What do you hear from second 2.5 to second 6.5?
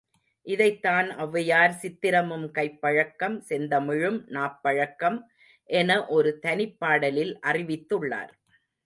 கைப்பழக்கம் செந்தமிழும் நாப்பழக்கம் என ஒரு